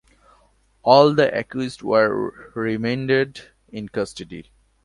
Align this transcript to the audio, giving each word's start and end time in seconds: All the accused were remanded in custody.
All 0.81 1.13
the 1.13 1.31
accused 1.31 1.83
were 1.83 2.51
remanded 2.55 3.51
in 3.69 3.87
custody. 3.87 4.51